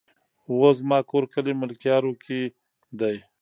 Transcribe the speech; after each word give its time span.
وو 0.57 0.69
زما 0.79 0.99
کور 1.09 1.23
کلي 1.33 1.53
ملكيارو 1.61 2.11
کې 2.23 2.39
دی 2.99 3.17